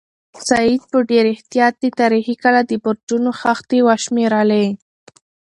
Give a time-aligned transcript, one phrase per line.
[0.47, 4.65] سعید په ډېر احتیاط د تاریخي کلا د برجونو خښتې وشمېرلې.